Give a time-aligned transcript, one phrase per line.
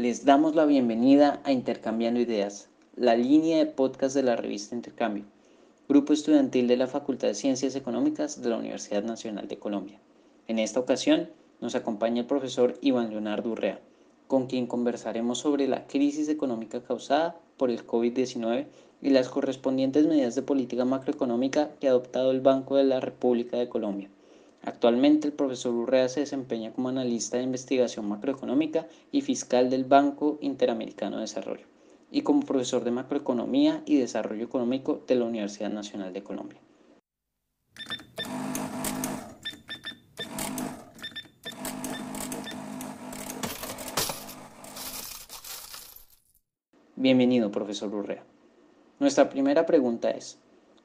[0.00, 5.24] Les damos la bienvenida a Intercambiando Ideas, la línea de podcast de la revista Intercambio,
[5.90, 10.00] grupo estudiantil de la Facultad de Ciencias Económicas de la Universidad Nacional de Colombia.
[10.48, 11.28] En esta ocasión
[11.60, 13.78] nos acompaña el profesor Iván Leonardo Urrea,
[14.26, 18.68] con quien conversaremos sobre la crisis económica causada por el COVID-19
[19.02, 23.58] y las correspondientes medidas de política macroeconómica que ha adoptado el Banco de la República
[23.58, 24.08] de Colombia.
[24.62, 30.36] Actualmente el profesor Urrea se desempeña como analista de investigación macroeconómica y fiscal del Banco
[30.42, 31.66] Interamericano de Desarrollo
[32.10, 36.60] y como profesor de macroeconomía y desarrollo económico de la Universidad Nacional de Colombia.
[46.96, 48.24] Bienvenido, profesor Urrea.
[48.98, 50.38] Nuestra primera pregunta es,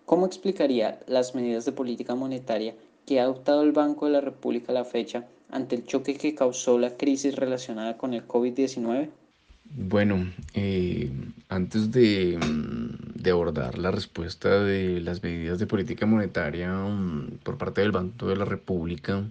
[0.06, 2.74] ¿cómo explicaría las medidas de política monetaria
[3.06, 6.36] que ha adoptado el Banco de la República a la fecha ante el choque que
[6.36, 9.10] causó la crisis relacionada con el COVID-19?
[9.78, 11.12] Bueno, eh,
[11.50, 17.58] antes de, mm, de, abordar la respuesta de las medidas de política monetaria mm, por
[17.58, 19.24] parte del Banco de la República,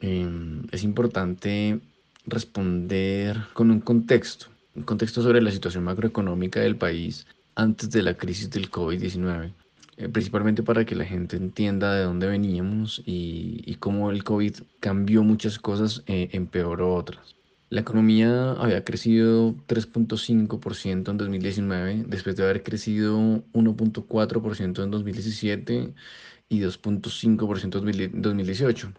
[0.00, 1.80] em, es importante
[2.26, 8.14] responder con un contexto, un contexto sobre la situación macroeconómica del país antes de la
[8.14, 9.52] crisis del COVID-19.
[9.96, 15.22] Eh, principalmente para que la gente entienda de dónde veníamos y, cómo el COVID cambió
[15.22, 17.36] muchas cosas, eh, empeoró otras.
[17.70, 23.18] La economía había crecido 3.5% en 2019, después de haber crecido
[23.52, 25.94] 1.4% en 2017
[26.48, 28.92] y 2.5% en 2018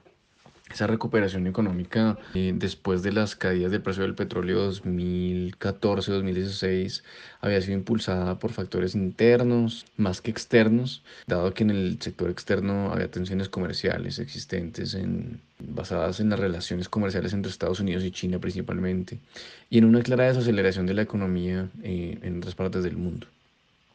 [0.72, 7.04] esa recuperación económica eh, después de las caídas del precio del petróleo 2014-2016
[7.40, 12.92] había sido impulsada por factores internos más que externos, dado que en el sector externo
[12.92, 18.40] había tensiones comerciales existentes en, basadas en las relaciones comerciales entre Estados Unidos y China
[18.40, 19.20] principalmente,
[19.70, 23.28] y en una clara desaceleración de la economía eh, en otras partes del mundo.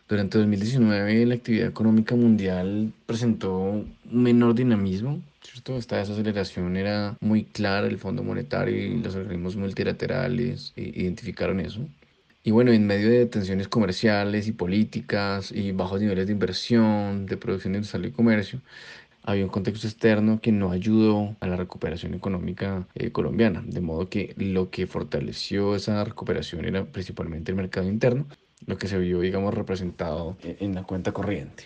[0.09, 5.77] Durante 2019 la actividad económica mundial presentó un menor dinamismo, ¿cierto?
[5.77, 11.81] Esta desaceleración era muy clara, el Fondo Monetario y los organismos multilaterales eh, identificaron eso.
[12.43, 17.37] Y bueno, en medio de tensiones comerciales y políticas y bajos niveles de inversión, de
[17.37, 18.61] producción industrial y comercio,
[19.23, 24.09] había un contexto externo que no ayudó a la recuperación económica eh, colombiana, de modo
[24.09, 28.27] que lo que fortaleció esa recuperación era principalmente el mercado interno
[28.67, 31.65] lo que se vio, digamos, representado en la cuenta corriente.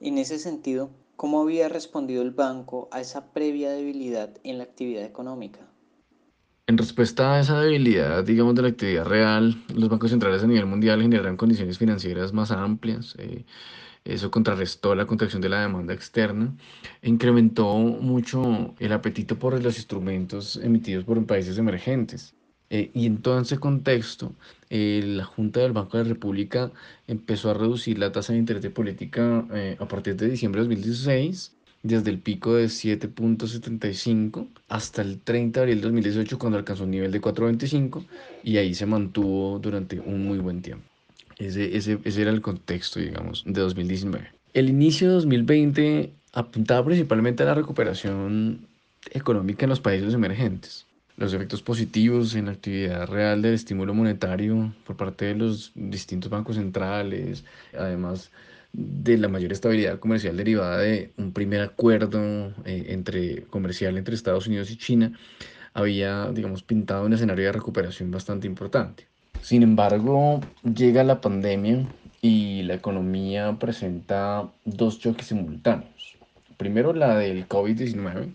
[0.00, 5.04] En ese sentido, ¿cómo había respondido el banco a esa previa debilidad en la actividad
[5.04, 5.60] económica?
[6.66, 10.64] En respuesta a esa debilidad, digamos, de la actividad real, los bancos centrales a nivel
[10.64, 13.16] mundial generaron condiciones financieras más amplias.
[13.18, 13.44] Eh,
[14.02, 16.56] eso contrarrestó la contracción de la demanda externa
[17.02, 22.34] e incrementó mucho el apetito por los instrumentos emitidos por países emergentes.
[22.70, 24.32] Eh, y en todo ese contexto,
[24.70, 26.70] eh, la Junta del Banco de la República
[27.08, 30.68] empezó a reducir la tasa de interés de política eh, a partir de diciembre de
[30.68, 36.84] 2016, desde el pico de 7.75 hasta el 30 de abril de 2018, cuando alcanzó
[36.84, 38.04] un nivel de 4.25,
[38.44, 40.84] y ahí se mantuvo durante un muy buen tiempo.
[41.38, 44.28] Ese, ese, ese era el contexto, digamos, de 2019.
[44.52, 48.68] El inicio de 2020 apuntaba principalmente a la recuperación
[49.10, 50.86] económica en los países emergentes
[51.20, 56.30] los efectos positivos en la actividad real del estímulo monetario por parte de los distintos
[56.30, 57.44] bancos centrales,
[57.78, 58.30] además
[58.72, 64.46] de la mayor estabilidad comercial derivada de un primer acuerdo eh, entre, comercial entre Estados
[64.46, 65.12] Unidos y China,
[65.74, 69.06] había, digamos, pintado un escenario de recuperación bastante importante.
[69.42, 71.86] Sin embargo, llega la pandemia
[72.22, 76.16] y la economía presenta dos choques simultáneos.
[76.56, 78.34] Primero la del COVID-19,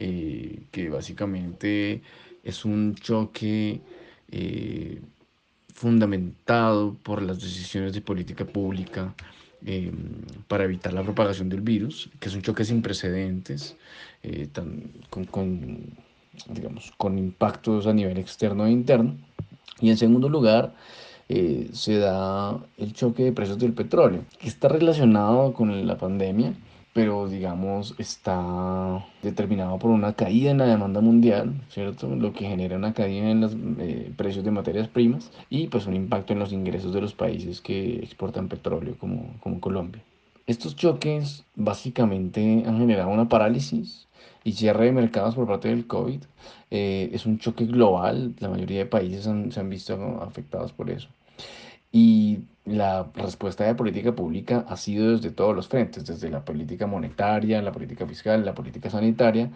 [0.00, 2.02] eh, que básicamente
[2.44, 3.80] es un choque
[4.30, 5.00] eh,
[5.74, 9.12] fundamentado por las decisiones de política pública
[9.66, 9.92] eh,
[10.46, 13.76] para evitar la propagación del virus, que es un choque sin precedentes,
[15.10, 15.80] con, con,
[16.48, 19.16] digamos, con impactos a nivel externo e interno.
[19.80, 20.74] Y en segundo lugar,
[21.28, 26.54] se da el choque de precios del petróleo, que está relacionado con la pandemia
[26.98, 32.08] pero digamos está determinado por una caída en la demanda mundial, ¿cierto?
[32.08, 35.94] Lo que genera una caída en los eh, precios de materias primas y pues un
[35.94, 40.02] impacto en los ingresos de los países que exportan petróleo como, como Colombia.
[40.48, 44.08] Estos choques básicamente han generado una parálisis
[44.42, 46.22] y cierre de mercados por parte del COVID.
[46.72, 51.08] Eh, es un choque global, la mayoría de países se han visto afectados por eso.
[51.90, 56.86] Y la respuesta de política pública ha sido desde todos los frentes, desde la política
[56.86, 59.50] monetaria, la política fiscal, la política sanitaria,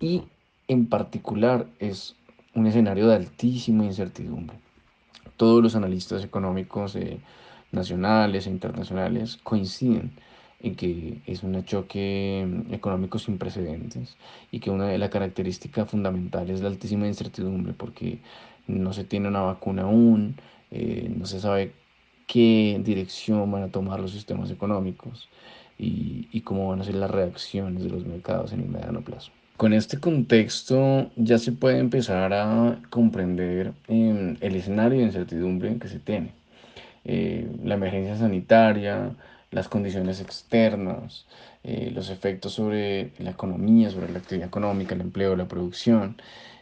[0.00, 0.22] y
[0.68, 2.16] en particular es
[2.54, 4.58] un escenario de altísima incertidumbre.
[5.36, 7.20] Todos los analistas económicos eh,
[7.72, 10.12] nacionales e internacionales coinciden
[10.60, 14.16] en que es un choque mm, económico sin precedentes
[14.50, 18.20] y que una de las características fundamentales es la altísima incertidumbre porque
[18.66, 20.36] no se tiene una vacuna aún,
[20.72, 21.72] eh, no se sabe
[22.26, 25.28] qué dirección van a tomar los sistemas económicos
[25.78, 29.30] y, y cómo van a ser las reacciones de los mercados en el mediano plazo.
[29.56, 35.88] Con este contexto ya se puede empezar a comprender eh, el escenario de incertidumbre que
[35.88, 36.32] se tiene.
[37.04, 39.10] Eh, la emergencia sanitaria,
[39.52, 41.26] las condiciones externas,
[41.62, 46.16] eh, los efectos sobre la economía, sobre la actividad económica, el empleo, la producción,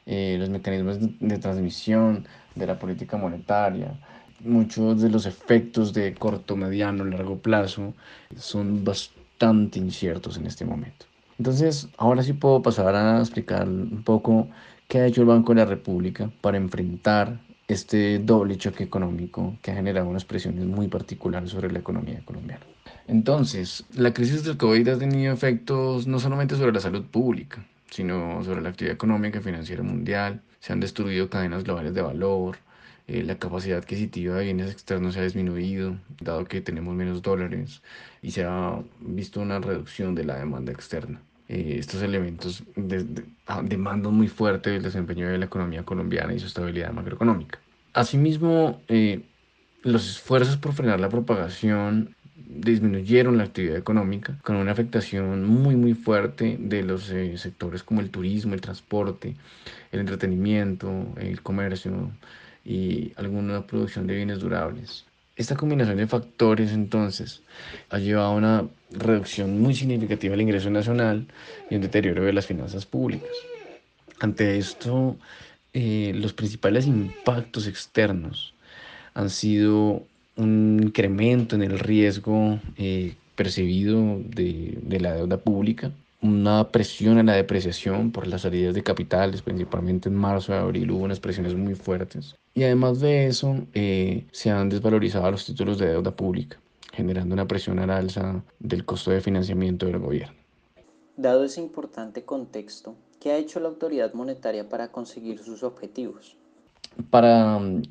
[0.06, 2.26] los mecanismos de, transmisión
[2.56, 3.94] de la política monetaria,
[4.40, 7.94] muchos de los efectos de corto, mediano, largo plazo
[8.36, 11.06] son bastante inciertos en este momento.
[11.38, 14.48] Entonces, ahora sí puedo pasar a explicar un poco
[14.88, 17.38] qué ha hecho el Banco de la República para enfrentar
[17.72, 22.66] este doble choque económico que ha generado unas presiones muy particulares sobre la economía colombiana.
[23.06, 28.42] Entonces, la crisis del COVID ha tenido efectos no solamente sobre la salud pública, sino
[28.42, 30.40] sobre la actividad económica y financiera mundial.
[30.58, 32.58] Se han destruido cadenas globales de valor,
[33.06, 37.82] eh, la capacidad adquisitiva de bienes externos se ha disminuido, dado que tenemos menos dólares,
[38.20, 41.20] y se ha visto una reducción de la demanda externa.
[41.52, 42.62] Eh, estos elementos
[43.48, 47.58] ah, demandan muy fuerte el desempeño de la economía colombiana y su estabilidad macroeconómica.
[47.92, 49.22] Asimismo, eh,
[49.82, 55.94] los esfuerzos por frenar la propagación disminuyeron la actividad económica con una afectación muy muy
[55.94, 59.34] fuerte de los eh, sectores como el turismo, el transporte,
[59.90, 62.12] el entretenimiento, el comercio
[62.64, 65.04] y alguna producción de bienes durables.
[65.40, 67.40] Esta combinación de factores entonces
[67.88, 71.26] ha llevado a una reducción muy significativa del ingreso nacional
[71.70, 73.30] y un deterioro de las finanzas públicas.
[74.18, 75.16] Ante esto,
[75.72, 78.52] eh, los principales impactos externos
[79.14, 80.02] han sido
[80.36, 85.90] un incremento en el riesgo eh, percibido de, de, la deuda pública,
[86.22, 90.90] una presión en la depreciación por las salidas de capitales, principalmente en marzo y abril
[90.90, 95.78] hubo unas presiones muy fuertes, y además de eso, eh, se han desvalorizado los títulos
[95.78, 96.58] de deuda pública,
[96.92, 100.34] generando una presión al alza del costo de financiamiento del gobierno.
[101.16, 106.36] Dado ese importante contexto, ¿qué ha hecho la autoridad monetaria para conseguir sus objetivos?
[107.10, 107.82] Para mm,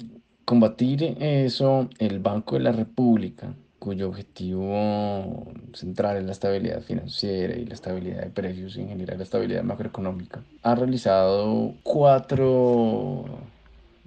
[0.45, 7.65] combatir eso, el Banco de la República, cuyo objetivo central es la estabilidad financiera y
[7.65, 13.25] la estabilidad de precios y en general la estabilidad macroeconómica, ha realizado cuatro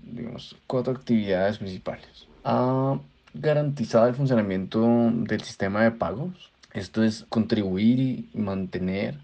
[0.03, 2.29] digamos, cuatro actividades principales.
[2.45, 2.99] Ha
[3.35, 6.51] garantizado el funcionamiento del sistema de pagos.
[6.75, 9.19] Esto es contribuir y mantener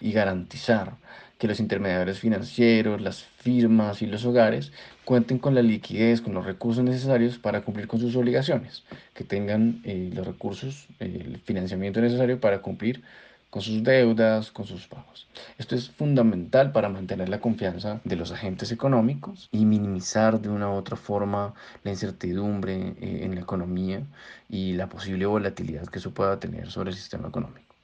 [0.00, 0.96] y garantizar
[1.44, 4.72] que los intermediarios financieros, las firmas y los hogares
[5.04, 8.82] cuenten con la liquidez, con los recursos necesarios para cumplir con sus obligaciones,
[9.12, 13.02] que tengan eh, los recursos, el financiamiento necesario para cumplir
[13.50, 15.28] con sus deudas, con sus pagos.
[15.58, 20.70] Esto es fundamental para mantener la confianza de los agentes económicos y minimizar de una
[20.70, 21.52] u otra forma
[21.82, 24.00] la incertidumbre eh, en la economía
[24.48, 27.74] y la posible volatilidad que eso pueda tener sobre el sistema económico.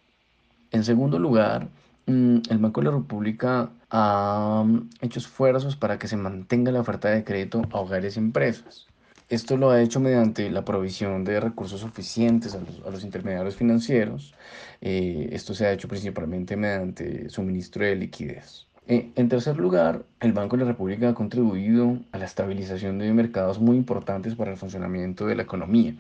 [0.73, 1.69] En segundo lugar,
[2.11, 7.09] el Banco de la República ha mm, hecho esfuerzos para que se mantenga la oferta
[7.09, 8.87] de crédito a hogares y empresas.
[9.29, 14.35] Esto lo ha hecho mediante la provisión de recursos suficientes a los, intermediarios financieros.
[14.81, 18.67] Eh, esto se ha hecho principalmente mediante suministro de liquidez.
[18.88, 23.12] Eh, en tercer lugar, el Banco de la República ha contribuido a la estabilización de
[23.12, 25.95] mercados muy importantes para el funcionamiento de la economía,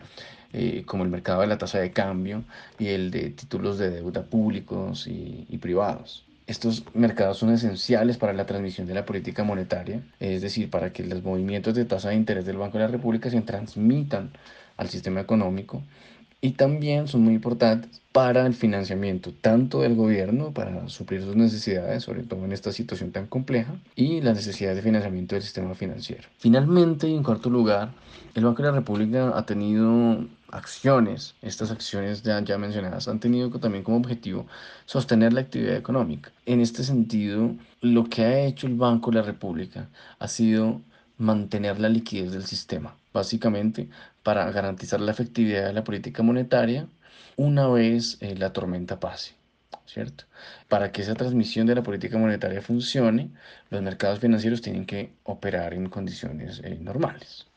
[0.52, 2.44] eh, como el mercado de la tasa de cambio
[2.78, 6.24] y el de títulos de deuda públicos y privados.
[6.50, 11.04] Estos mercados son esenciales para la transmisión de la política monetaria, es decir, para que
[11.04, 14.30] los movimientos de tasa de interés del Banco de la República se transmitan
[14.76, 15.84] al sistema económico
[16.40, 22.02] y también son muy importantes para el financiamiento tanto del gobierno para suplir sus necesidades,
[22.02, 26.24] sobre todo en esta situación tan compleja, y las necesidades de financiamiento del sistema financiero.
[26.38, 27.92] Finalmente, y en cuarto lugar,
[28.34, 33.84] el Banco de la República ha tenido acciones, estas acciones ya, mencionadas, han tenido también
[33.84, 34.46] como objetivo
[34.86, 36.32] sostener la actividad económica.
[36.46, 39.88] En este sentido, lo que ha hecho el Banco de la República
[40.18, 40.80] ha sido
[41.18, 43.88] mantener la liquidez del sistema, básicamente
[44.22, 46.88] para garantizar la efectividad de la política monetaria
[47.36, 49.34] una vez eh, la tormenta pase.
[49.86, 50.24] ¿Cierto?
[50.68, 53.30] Para que esa transmisión de la política monetaria funcione,
[53.70, 57.49] los mercados financieros tienen que operar en condiciones eh, normales.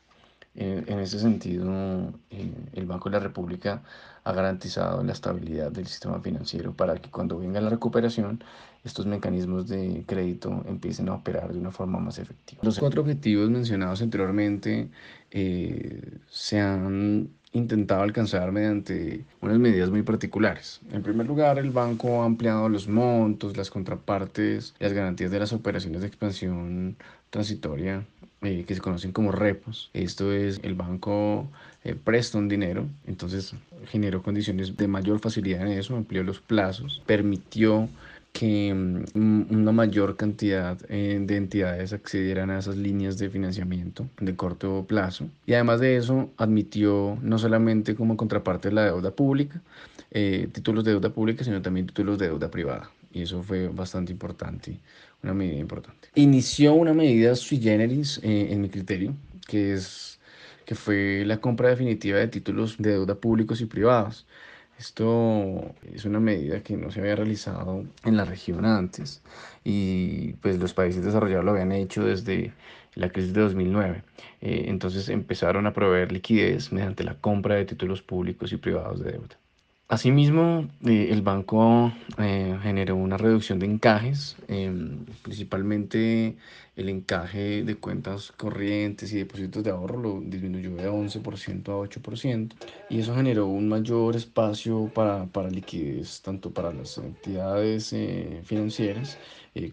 [0.56, 3.82] En ese sentido, el Banco de la República
[4.22, 8.42] ha garantizado la estabilidad del sistema financiero para que cuando venga la recuperación,
[8.84, 12.60] estos mecanismos de crédito empiecen a operar de una forma más efectiva.
[12.62, 14.90] Los cuatro objetivos mencionados anteriormente
[15.30, 20.80] eh, se han intentado alcanzar mediante unas medidas muy particulares.
[20.92, 25.52] En primer lugar, el banco ha ampliado los montos, las contrapartes, las garantías de las
[25.52, 26.96] operaciones de expansión
[27.30, 28.04] transitoria
[28.42, 29.88] eh, que se conocen como repos.
[29.94, 31.48] Esto es, el banco
[31.84, 33.54] eh, presta un dinero, entonces
[33.86, 37.88] generó condiciones de mayor facilidad en eso, amplió los plazos, permitió
[38.34, 44.34] que mm, una mayor cantidad eh, de entidades accedieran a esas líneas de financiamiento de
[44.34, 45.28] corto plazo.
[45.46, 49.62] Y además de eso, admitió no solamente como contraparte de la deuda pública,
[50.10, 52.90] eh, títulos de deuda pública, sino también títulos de deuda privada.
[53.12, 54.80] Y eso fue bastante importante,
[55.22, 56.08] una medida importante.
[56.16, 59.14] Inició una medida sui generis, eh, en mi criterio,
[59.46, 60.18] que, es,
[60.66, 64.26] que fue la compra definitiva de títulos de deuda públicos y privados.
[64.78, 69.22] Esto es una medida que no se había realizado en la región antes
[69.62, 72.52] y pues los países desarrollados lo habían hecho desde
[72.94, 74.02] la crisis de 2009.
[74.40, 79.12] Eh, entonces empezaron a proveer liquidez mediante la compra de títulos públicos y privados de
[79.12, 79.38] deuda.
[79.88, 86.36] Asimismo, eh, el banco eh, generó una reducción de encajes, em, principalmente
[86.76, 92.54] el encaje de cuentas corrientes y depósitos de ahorro lo disminuyó de 11% a 8%,
[92.90, 99.18] y eso generó un mayor espacio para, para liquidez, tanto para las entidades eh, financieras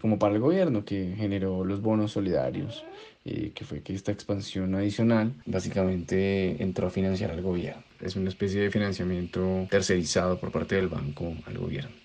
[0.00, 2.84] como para el gobierno, que generó los bonos solidarios,
[3.24, 8.60] que fue que esta expansión adicional básicamente entró a financiar al gobierno es una especie
[8.62, 12.01] de financiamiento tercerizado por parte del banco al gobierno.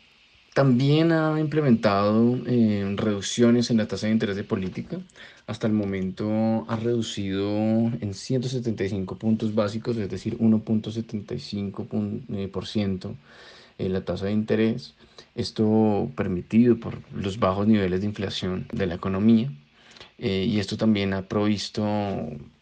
[0.58, 4.98] También ha implementado eh, reducciones en la tasa de interés de política.
[5.46, 13.16] Hasta el momento ha reducido en 175 puntos básicos, es decir, 1.75%
[13.78, 14.96] eh, la tasa de interés.
[15.36, 19.52] Esto permitido por los bajos niveles de inflación de la economía.
[20.20, 21.86] Eh, y esto también ha provisto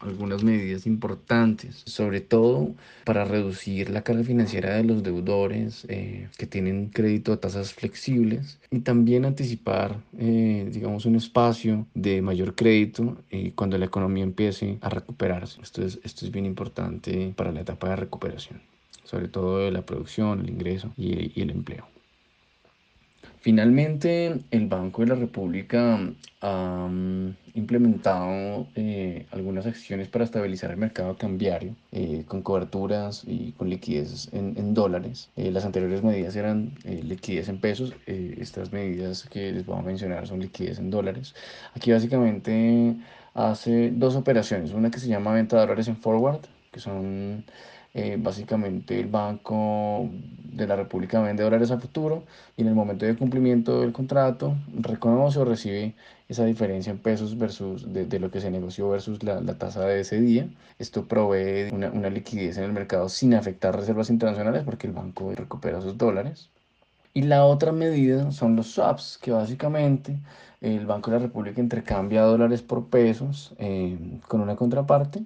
[0.00, 6.46] algunas medidas importantes, sobre todo para reducir la carga financiera de los deudores eh, que
[6.46, 13.16] tienen crédito a tasas flexibles y también anticipar, eh, digamos, un espacio de mayor crédito
[13.54, 15.60] cuando la economía empiece a recuperarse.
[15.62, 18.60] Esto es, esto es bien importante para la etapa de recuperación,
[19.04, 21.95] sobre todo de la producción, el ingreso y el empleo.
[23.46, 26.00] Finalmente, el Banco de la República
[26.40, 33.52] ha mm, implementado eh, algunas acciones para estabilizar el mercado cambiario eh, con coberturas y
[33.52, 35.30] con liquidez en, dólares.
[35.36, 37.94] Eh, las anteriores medidas eran liquidez en pesos.
[38.06, 41.32] estas medidas que les voy a mencionar son liquidez en dólares.
[41.76, 42.96] Aquí básicamente
[43.34, 44.72] hace dos operaciones.
[44.72, 46.40] Una que se llama venta de dólares en forward,
[46.72, 47.44] que son
[47.98, 50.10] eh, básicamente el Banco
[50.52, 52.24] de la República vende dólares a futuro
[52.54, 55.94] y en el momento de cumplimiento del contrato reconoce o recibe
[56.28, 60.00] esa diferencia en pesos versus de, lo que se negoció versus la, la, tasa de
[60.00, 60.46] ese día.
[60.78, 65.32] Esto provee una, una liquidez en el mercado sin afectar reservas internacionales porque el banco
[65.34, 66.50] recupera sus dólares.
[67.14, 70.18] Y la otra medida son los swaps, que básicamente
[70.60, 73.96] el Banco de la República intercambia dólares por pesos eh,
[74.28, 75.24] con una contraparte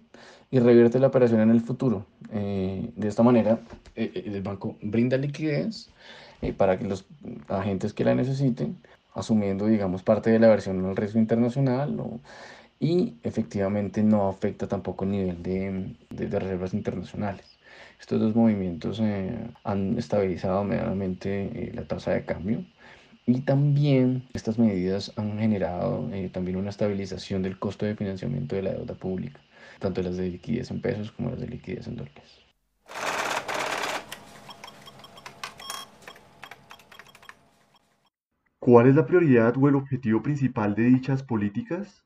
[0.50, 2.06] y revierte la operación en el futuro.
[2.32, 3.60] Eh, de esta manera,
[3.94, 5.90] eh, eh, el banco brinda liquidez
[6.56, 7.04] para que los
[7.48, 8.78] agentes que la necesiten,
[9.14, 11.94] asumiendo, digamos, parte de la versión al riesgo internacional
[12.78, 17.44] y efectivamente no afecta tampoco el nivel de, de, reservas internacionales.
[18.00, 19.02] Estos dos movimientos
[19.64, 22.64] han estabilizado medianamente la tasa de cambio
[23.26, 28.72] y también estas medidas han generado también una estabilización del costo de financiamiento de la
[28.72, 29.40] deuda pública
[29.80, 32.40] tanto las de liquidez en pesos como las de liquidez en dólares.
[38.60, 42.04] ¿Cuál es la prioridad o el objetivo principal de dichas políticas?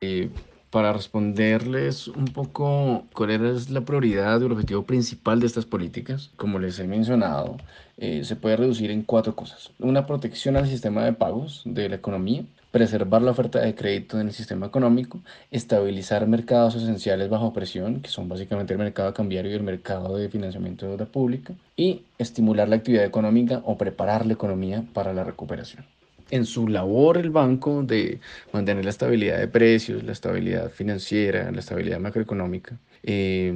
[0.00, 0.28] Eh,
[0.70, 6.30] para responderles un poco cuál es la prioridad o el objetivo principal de estas políticas,
[6.36, 7.56] como les he mencionado,
[7.96, 9.70] eh, se puede reducir en cuatro cosas.
[9.78, 14.28] Una protección al sistema de pagos de la economía, preservar la oferta de crédito en
[14.28, 15.20] el sistema económico,
[15.50, 20.28] estabilizar mercados esenciales bajo presión, que son básicamente el mercado cambiario y el mercado de
[20.28, 25.24] financiamiento de deuda pública, y estimular la actividad económica o preparar la economía para la
[25.24, 25.86] recuperación.
[26.30, 28.20] En su labor el banco de
[28.52, 33.52] mantener la estabilidad de precios, la estabilidad financiera, la estabilidad macroeconómica, eh,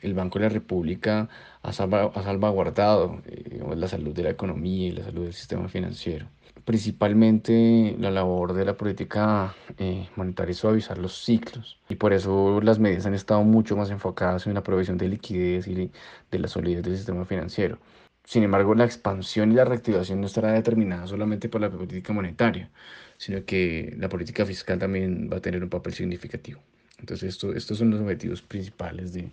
[0.00, 1.28] el Banco de la República
[1.62, 6.26] ha, salvaguardado eh, la salud de la economía y la salud del sistema financiero.
[6.64, 12.60] Principalmente la labor de la política eh, monetaria es suavizar los ciclos y por eso
[12.60, 15.90] las medidas han estado mucho más enfocadas en la provisión de liquidez y
[16.30, 17.78] de la solidez del sistema financiero.
[18.24, 22.70] Sin embargo, la expansión y la reactivación no estará determinada solamente por la política monetaria,
[23.16, 26.60] sino que la política fiscal también va a tener un papel significativo.
[26.98, 29.30] Entonces, esto, estos son los objetivos principales de,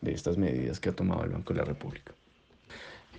[0.00, 2.12] de estas medidas que ha tomado el Banco de la República.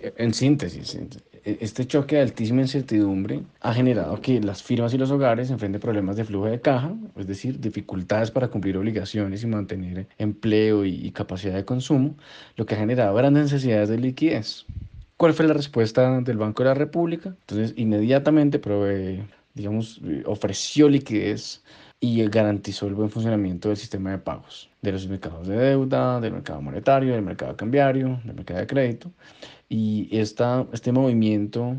[0.02, 5.10] En síntesis, e, este choque de altísima incertidumbre ha generado que las firmas y los
[5.10, 10.06] hogares enfrenten problemas de flujo de caja, es decir, dificultades para cumplir obligaciones y mantener
[10.18, 12.16] empleo y capacidad de consumo,
[12.56, 14.64] lo que ha generado grandes necesidades de liquidez.
[15.20, 17.28] ¿Cuál fue la respuesta del Banco de la República?
[17.28, 19.22] Entonces, inmediatamente provee,
[19.52, 21.62] digamos, ofreció liquidez
[22.00, 26.32] y garantizó el buen funcionamiento del sistema de pagos, de los mercados de deuda, del
[26.32, 29.10] mercado monetario, del mercado cambiario, del mercado de crédito.
[29.68, 31.76] Y esta, este movimiento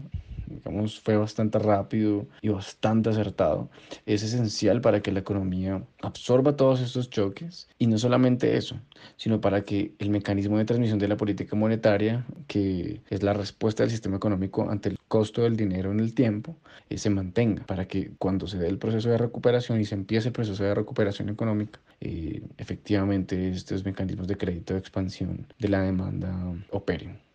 [0.51, 3.69] digamos, fue bastante rápido y bastante acertado,
[4.05, 8.79] es esencial para que la economía absorba todos estos choques y no solamente eso,
[9.17, 13.83] sino para que el mecanismo de transmisión de la política monetaria, que es la respuesta
[13.83, 16.57] del sistema económico ante el costo del dinero en el tiempo,
[16.89, 20.29] eh, se mantenga, para que cuando se dé el proceso de recuperación y se empiece
[20.29, 25.81] el proceso de recuperación económica, eh, efectivamente estos mecanismos de crédito de expansión de la
[25.81, 26.33] demanda
[26.71, 27.30] operen.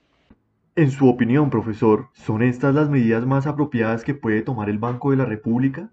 [0.78, 5.10] En su opinión, profesor, ¿son estas las medidas más apropiadas que puede tomar el Banco
[5.10, 5.88] de la República?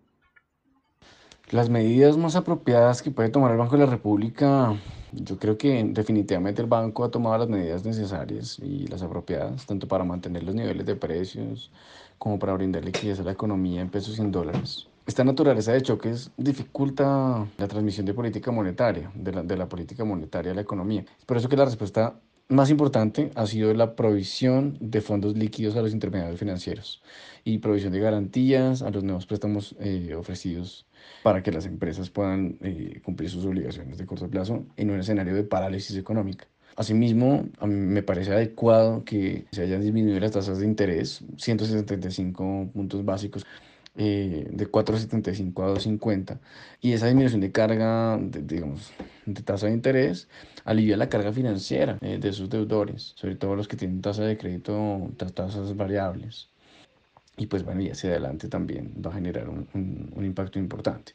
[1.51, 4.75] Las medidas más apropiadas que puede tomar el Banco de la República,
[5.13, 9.87] yo creo que definitivamente el banco ha tomado las medidas necesarias y las apropiadas, tanto
[9.87, 11.71] para mantener los niveles de precios
[12.17, 14.89] como para brindar liquidez a la economía en pesos y en dólares.
[15.07, 20.03] Esta naturaleza de choques dificulta la transmisión de política monetaria, de la, de la política
[20.03, 21.05] monetaria a la economía.
[21.17, 22.19] Es por eso que la respuesta
[22.49, 27.01] más importante ha sido la provisión de fondos líquidos a los intermediarios financieros
[27.43, 30.85] y provisión de garantías a los nuevos préstamos eh, ofrecidos
[31.23, 35.33] para que las empresas puedan eh, cumplir sus obligaciones de corto plazo en un escenario
[35.35, 36.47] de parálisis económica.
[36.75, 42.71] Asimismo, a mí me parece adecuado que se hayan disminuido las tasas de interés, 175
[42.73, 43.45] puntos básicos
[43.95, 46.39] eh, de 4,75 a 2,50
[46.81, 48.91] y esa disminución de carga, de, digamos,
[49.25, 50.27] de tasa de interés
[50.65, 54.37] alivia la carga financiera eh, de sus deudores, sobre todo los que tienen tasa de
[54.37, 56.49] crédito, tasas variables.
[57.35, 61.13] Y pues bueno, y hacia adelante también va a generar un, un impacto importante.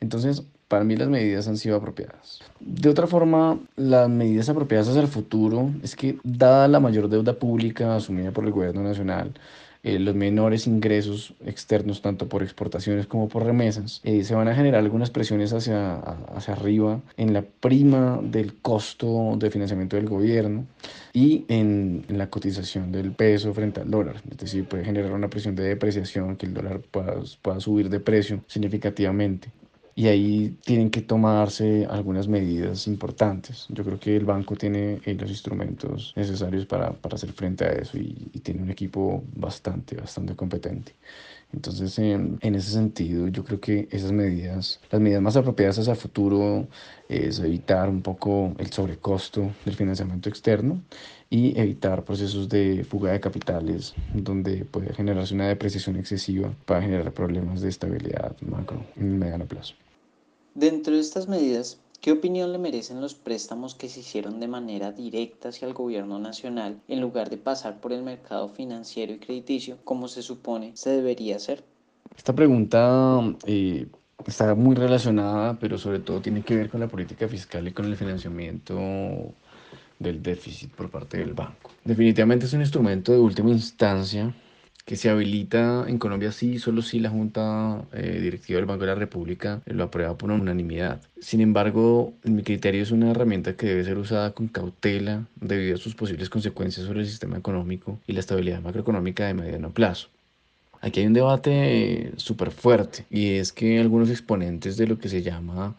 [0.00, 2.40] Entonces, para mí las medidas han sido apropiadas.
[2.60, 7.32] De otra forma, las medidas apropiadas hacia el futuro es que, dada la mayor deuda
[7.32, 9.32] pública asumida por el gobierno nacional,
[9.82, 14.54] eh, los menores ingresos externos, tanto por exportaciones como por remesas, eh, se van a
[14.54, 20.66] generar algunas presiones hacia, hacia arriba en la prima del costo de financiamiento del gobierno
[21.12, 24.22] y en, en, la cotización del peso frente al dólar.
[24.30, 28.00] Es decir, puede generar una presión de depreciación, que el dólar pueda, pueda subir de
[28.00, 29.50] precio significativamente
[30.00, 33.66] y ahí tienen que tomarse algunas medidas importantes.
[33.68, 37.72] Yo creo que el banco tiene eh, los instrumentos necesarios para, para, hacer frente a
[37.72, 40.94] eso y, tiene un equipo bastante, bastante competente.
[41.52, 45.92] Entonces, en, en ese sentido, yo creo que esas medidas, las medidas más apropiadas hacia
[45.92, 46.66] el futuro
[47.06, 50.80] es evitar un poco el sobrecosto del financiamiento externo
[51.28, 57.12] y evitar procesos de fuga de capitales donde puede generarse una depreciación excesiva para generar
[57.12, 59.74] problemas de estabilidad macro en mediano plazo.
[60.60, 64.92] Dentro de estas medidas, ¿qué opinión le merecen los préstamos que se hicieron de manera
[64.92, 69.78] directa hacia el gobierno nacional en lugar de pasar por el mercado financiero y crediticio
[69.84, 71.64] como se supone se debería hacer?
[72.14, 73.86] Esta pregunta eh,
[74.26, 77.86] está muy relacionada, pero sobre todo tiene que ver con la política fiscal y con
[77.86, 78.78] el financiamiento
[79.98, 81.70] del déficit por parte del banco.
[81.86, 84.34] Definitivamente es un instrumento de última instancia
[84.84, 88.88] que se habilita en Colombia sí, solo si la Junta eh, Directiva del Banco de
[88.88, 91.00] la República lo aprueba por unanimidad.
[91.20, 95.76] Sin embargo, en mi criterio es una herramienta que debe ser usada con cautela debido
[95.76, 100.08] a sus posibles consecuencias sobre el sistema económico y la estabilidad macroeconómica de mediano plazo.
[100.80, 105.22] Aquí hay un debate súper fuerte y es que algunos exponentes de lo que se
[105.22, 105.76] llama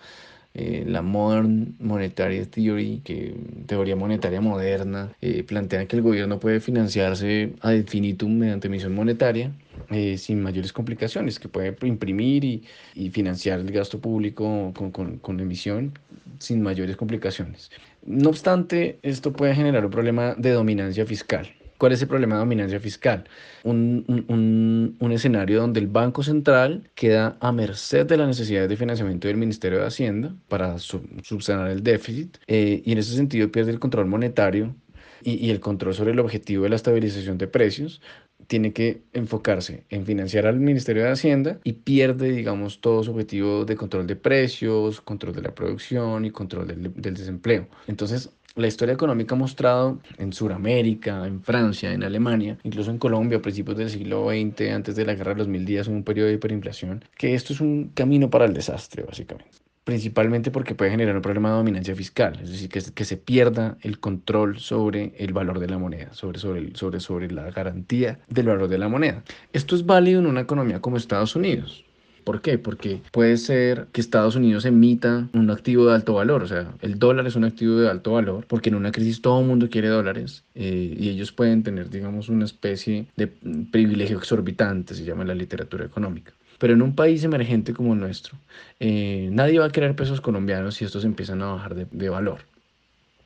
[0.54, 3.34] eh, la Modern Monetary Theory, que
[3.68, 9.52] teoría monetaria moderna, eh, plantean que el gobierno puede financiarse ad infinitum mediante emisión monetaria
[9.90, 12.64] eh, sin mayores complicaciones, que puede imprimir y,
[12.96, 15.94] y financiar el gasto público con, con, con, emisión
[16.40, 17.72] sin mayores complicaciones.
[18.06, 21.48] No obstante, esto puede generar un problema de dominancia fiscal.
[21.82, 23.24] ¿Cuál es el problema de dominancia fiscal?
[23.64, 28.78] Un, un, un, escenario donde el Banco Central queda a merced de las necesidades de
[28.78, 33.72] financiamiento del Ministerio de Hacienda para subsanar el déficit eh, y en ese sentido pierde
[33.72, 34.76] el control monetario
[35.24, 38.00] y, y, el control sobre el objetivo de la estabilización de precios,
[38.46, 43.66] tiene que enfocarse en financiar al Ministerio de Hacienda y pierde, digamos, todo su objetivo
[43.66, 47.68] de control de precios, control de la producción y control del, del desempleo.
[47.88, 53.38] Entonces, la historia económica ha mostrado en Sudamérica, en Francia, en Alemania, incluso en Colombia
[53.38, 56.28] a principios del siglo XX, antes de la guerra de los mil días, un periodo
[56.28, 61.16] de hiperinflación, que esto es un camino para el desastre, básicamente principalmente porque puede generar
[61.16, 65.60] un problema de dominancia fiscal, es decir, que, se pierda el control sobre el valor
[65.60, 69.24] de la moneda, sobre, sobre, sobre, sobre la garantía del valor de la moneda.
[69.54, 71.84] Esto es válido en una economía como Estados Unidos.
[72.24, 72.58] ¿Por qué?
[72.58, 77.00] Porque puede ser que Estados Unidos emita un activo de alto valor, o sea, el
[77.00, 79.88] dólar es un activo de alto valor, porque en una crisis todo el mundo quiere
[79.88, 83.28] dólares eh, y ellos pueden tener, digamos, una especie de
[83.72, 86.34] privilegio exorbitante, se llama en la literatura económica.
[86.60, 88.38] Pero en un país emergente como el nuestro,
[88.80, 92.51] eh, nadie va a querer pesos colombianos si estos empiezan a bajar de, de valor.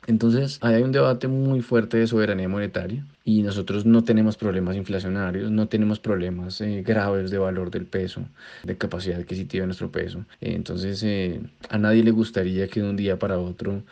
[0.06, 5.50] Entonces, hay un debate muy fuerte de soberanía monetaria y nosotros no tenemos problemas inflacionarios,
[5.50, 8.22] no tenemos problemas eh, graves de valor del peso,
[8.62, 10.20] de capacidad adquisitiva de nuestro peso.
[10.40, 11.40] Eh, entonces, eh,
[11.70, 13.82] a nadie le gustaría que de un día para otro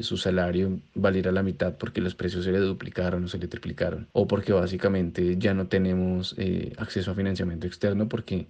[0.00, 4.08] su salario valiera la mitad porque los precios se le duplicaron o se le triplicaron,
[4.12, 6.34] o porque básicamente ya no tenemos
[6.78, 8.46] acceso a financiamiento externo porque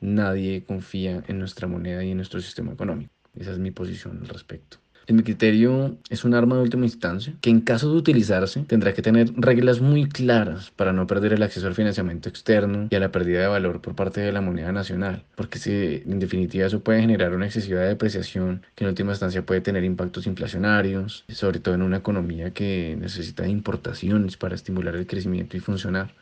[0.00, 3.10] nadie confía en nuestra moneda y en nuestro sistema económico.
[3.34, 4.83] Esa es mi posición al respecto.
[5.06, 8.94] En mi criterio, es un arma de última instancia que en caso de utilizarse tendrá
[8.94, 13.00] que tener reglas muy claras para no perder el acceso al financiamiento externo y a
[13.00, 16.80] la pérdida de valor por parte de la moneda nacional, porque si, en definitiva eso
[16.80, 21.74] puede generar una excesiva depreciación que en última instancia puede tener impactos inflacionarios, sobre todo
[21.74, 26.14] en una economía que necesita importaciones para estimular el crecimiento y funcionar.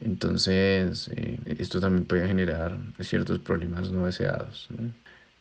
[0.00, 4.68] Entonces, eh, esto también puede generar ciertos problemas no deseados.
[4.70, 4.90] ¿no?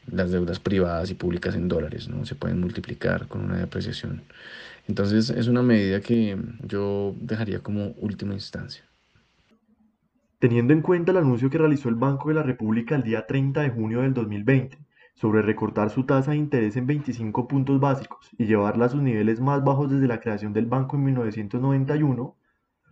[0.07, 2.25] Las deudas privadas y públicas en dólares, ¿no?
[2.25, 4.23] Se pueden multiplicar con una depreciación.
[4.87, 6.37] Entonces es una medida que
[6.67, 8.83] yo dejaría como última instancia.
[10.39, 13.61] Teniendo en cuenta el anuncio que realizó el Banco de la República el día 30
[13.61, 14.77] de junio del 2020
[15.15, 19.39] sobre recortar su tasa de interés en 25 puntos básicos y llevarla a sus niveles
[19.39, 22.35] más bajos desde la creación del banco en 1991,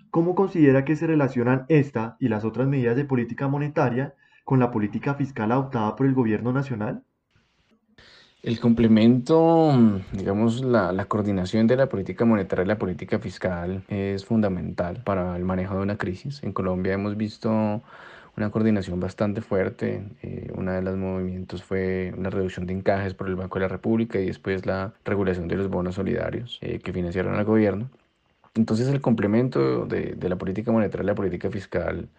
[0.09, 4.71] ¿cómo considera que se relacionan esta y las otras medidas de política monetaria con la
[4.71, 7.03] política fiscal adoptada por el gobierno nacional?
[8.41, 9.71] El complemento,
[10.11, 15.37] digamos, la, la, coordinación de la política monetaria y la política fiscal es fundamental para
[15.37, 16.43] el manejo de una crisis.
[16.43, 17.81] En Colombia hemos visto
[18.35, 20.03] una coordinación bastante fuerte.
[20.21, 23.69] Eh, uno de los movimientos fue una reducción de encajes por el Banco de la
[23.69, 27.89] República y después la regulación de los bonos solidarios eh, que financiaron al gobierno.
[28.55, 32.09] Entonces el complemento de, de la política monetaria y la política fiscal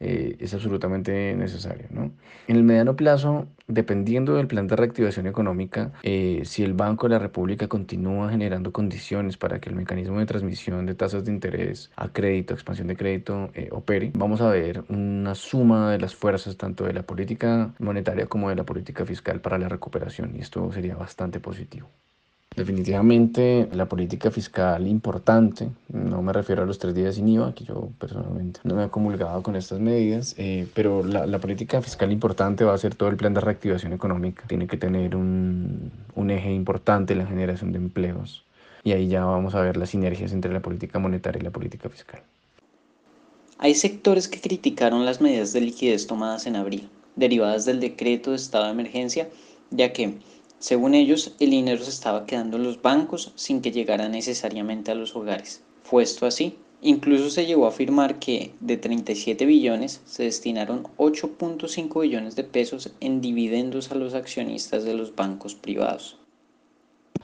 [0.00, 1.86] eh, es absolutamente necesario.
[1.90, 2.12] ¿no?
[2.48, 7.14] En el mediano plazo, dependiendo del plan de reactivación económica, eh, si el Banco de
[7.14, 11.90] la República continúa generando condiciones para que el mecanismo de transmisión de tasas de interés
[11.96, 16.56] a crédito, expansión de crédito, eh, opere, vamos a ver una suma de las fuerzas
[16.56, 20.70] tanto de la política monetaria como de la política fiscal para la recuperación y esto
[20.72, 21.88] sería bastante positivo.
[22.56, 27.64] Definitivamente la política fiscal importante, no me refiero a los tres días sin IVA, que
[27.64, 32.62] yo personalmente no me he comulgado con estas medidas, eh, pero la, política fiscal importante
[32.62, 34.44] va a ser todo el plan de reactivación económica.
[34.46, 38.44] Tiene que tener un, un eje importante en la generación de empleos
[38.84, 41.88] y ahí ya vamos a ver las sinergias entre la política monetaria y la política
[41.88, 42.22] fiscal.
[43.58, 48.36] Hay sectores que criticaron las medidas de liquidez tomadas en abril, derivadas del decreto de
[48.36, 49.28] estado de emergencia,
[49.70, 50.18] ya que
[50.64, 54.94] según ellos, el dinero se estaba quedando en los bancos sin que llegara necesariamente a
[54.94, 55.62] los hogares.
[55.82, 56.56] Fue esto así.
[56.80, 62.94] Incluso se llegó a afirmar que de 37 billones se destinaron 8.5 billones de pesos
[63.00, 66.16] en dividendos a los accionistas de los bancos privados.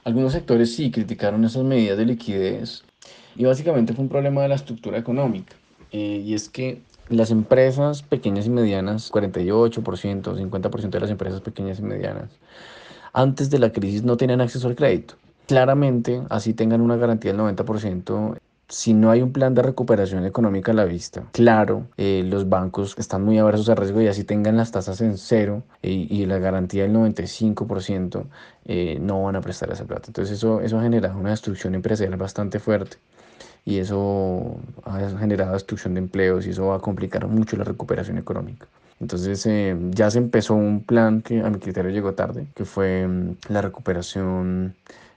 [0.05, 2.85] Algunos sectores sí criticaron esas medidas de liquidez
[3.37, 5.57] y básicamente fue un problema de la estructura económica.
[5.92, 11.79] Eh, y es que las empresas pequeñas y medianas, 48%, 50% de las empresas pequeñas
[11.79, 12.29] y medianas,
[13.12, 15.14] antes de la crisis no tenían acceso al crédito.
[15.46, 18.36] Claramente, así tengan una garantía del 90%,
[18.70, 22.94] si no hay un plan de recuperación económica a la vista, claro, eh, los bancos
[22.98, 26.38] están muy aversos al riesgo y así tengan las tasas en cero eh, y la
[26.38, 28.24] garantía del 95%,
[28.66, 30.04] eh, no van a prestar esa plata.
[30.06, 32.98] Entonces eso, eso ha generado una destrucción empresarial bastante fuerte
[33.64, 38.18] y eso ha generado destrucción de empleos y eso va a complicar mucho la recuperación
[38.18, 38.66] económica.
[39.00, 43.06] Entonces eh, ya se empezó un plan que a mi criterio llegó tarde, que fue
[43.06, 44.74] mm, la recuperación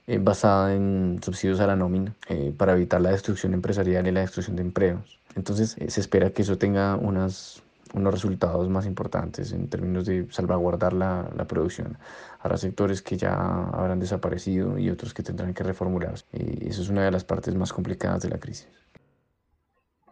[0.07, 4.21] eh, basada en subsidios a la nómina eh, para evitar la destrucción empresarial y la
[4.21, 5.19] destrucción de empleos.
[5.35, 7.61] Entonces se espera que eso tenga unas,
[7.93, 11.97] unos resultados más importantes en términos de salvaguardar la, la producción.
[12.39, 16.25] Habrá sectores que ya habrán desaparecido y otros que tendrán que reformularse.
[16.31, 18.67] Y eso es una de las partes más complicadas de la crisis.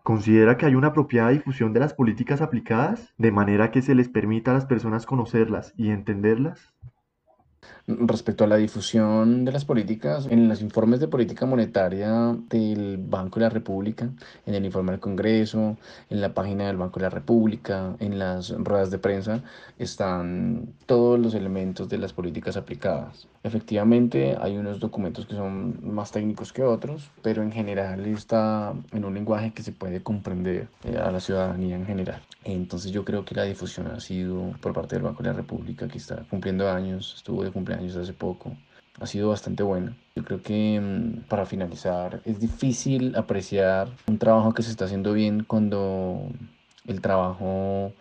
[0.04, 4.10] ¿Considera que hay una apropiada difusión de las políticas aplicadas, de manera que se les
[4.10, 6.74] permita a las personas conocerlas y entenderlas?
[8.00, 13.40] Respecto a la difusión de las políticas, en los informes de política monetaria del Banco
[13.40, 14.10] de la República,
[14.46, 15.78] en el informe del Congreso,
[16.10, 19.44] en la página del Banco de la República, en las ruedas de prensa,
[19.80, 23.28] están todos los elementos de las políticas aplicadas.
[23.44, 29.04] Efectivamente, hay unos documentos que son más técnicos que otros, pero en general está en
[29.04, 32.22] un lenguaje que se puede comprender eh, a la ciudadanía en general.
[32.44, 35.88] Entonces yo creo que la difusión ha sido por parte del Banco de la República,
[35.88, 38.56] que está cumpliendo años, estuvo de cumpleaños hace poco,
[39.00, 39.96] ha sido bastante buena.
[40.16, 45.14] Yo creo que mm, para finalizar es difícil apreciar un trabajo que se está haciendo
[45.14, 46.30] bien cuando
[46.88, 47.94] el trabajo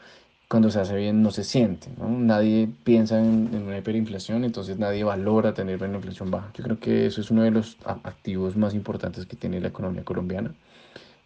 [0.48, 2.08] cuando se hace bien no se siente, ¿no?
[2.08, 6.50] Nadie piensa en, en, una hiperinflación, entonces nadie valora tener una inflación baja.
[6.54, 10.02] Yo creo que eso es uno de los activos más importantes que tiene la economía
[10.04, 10.52] colombiana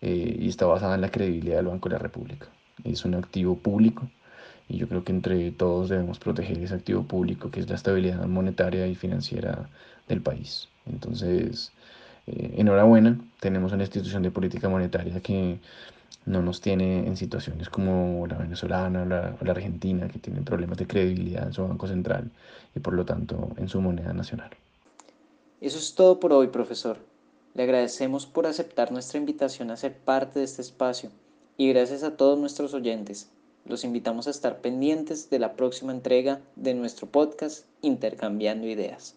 [0.02, 2.48] eh, y está basada en la credibilidad del Banco de la República.
[2.84, 4.10] Es un activo público
[4.68, 8.24] y yo creo que entre todos debemos proteger ese activo público que es la estabilidad
[8.26, 9.68] monetaria y financiera
[10.08, 10.68] del país.
[10.86, 11.72] Entonces,
[12.26, 15.58] eh, enhorabuena, tenemos una institución de política monetaria que
[16.26, 20.78] no nos tiene en situaciones como la venezolana o la, la, argentina, que tienen problemas
[20.78, 22.30] de credibilidad en su banco central
[22.74, 24.50] y por lo tanto en su moneda nacional.
[25.60, 26.98] Eso es todo por hoy, profesor.
[27.54, 31.10] Le agradecemos por aceptar nuestra invitación a ser parte de este espacio
[31.56, 33.28] y gracias a todos nuestros oyentes.
[33.66, 39.16] Los invitamos a estar pendientes de la próxima entrega de nuestro podcast Intercambiando Ideas.